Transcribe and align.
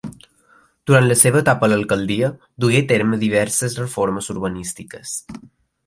Durant 0.91 1.05
la 1.11 1.17
seva 1.19 1.41
etapa 1.45 1.67
a 1.67 1.69
l'alcaldia, 1.73 2.31
dugué 2.65 2.81
a 2.85 2.89
terme 2.95 3.21
diverses 3.25 3.79
reformes 3.85 4.35
urbanístiques. 4.37 5.19